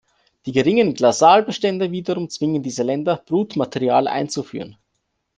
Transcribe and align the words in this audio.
Die 0.47 0.51
geringen 0.51 0.95
Glasaalbestände 0.95 1.91
wiederum 1.91 2.27
zwingen 2.27 2.63
diese 2.63 2.81
Länder, 2.81 3.21
Brutmaterial 3.23 4.07
einzuführen. 4.07 4.77